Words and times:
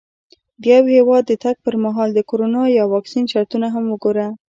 د 0.61 0.63
یو 0.75 0.85
هېواد 0.95 1.23
د 1.27 1.31
تګ 1.43 1.55
پر 1.65 1.75
مهال 1.85 2.09
د 2.13 2.19
کرونا 2.29 2.63
یا 2.77 2.83
واکسین 2.93 3.25
شرطونه 3.31 3.67
هم 3.75 3.83
وګوره. 3.93 4.25